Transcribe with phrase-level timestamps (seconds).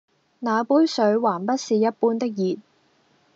[0.39, 2.59] 那杯水還不是一般的熱